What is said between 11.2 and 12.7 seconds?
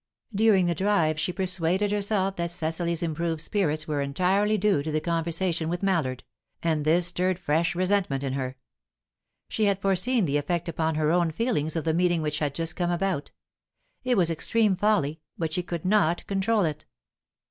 feelings of the meeting which had